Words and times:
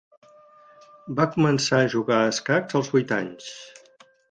Va 1.19 1.27
començar 1.35 1.81
a 1.83 1.91
jugar 1.95 2.19
a 2.23 2.33
escacs 2.33 2.79
als 2.81 2.93
vuits 2.95 3.17
anys. 3.21 3.53